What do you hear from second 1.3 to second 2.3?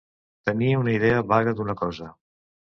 vaga d'una cosa.